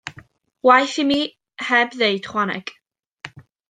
Waeth 0.67 0.95
i 1.03 1.05
mi 1.11 1.19
heb 1.69 1.95
ddeud 1.99 2.27
chwaneg. 2.33 2.77